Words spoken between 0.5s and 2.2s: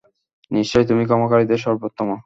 নিশ্চয় তুমি ক্ষমাকারীদের সর্বোত্তম।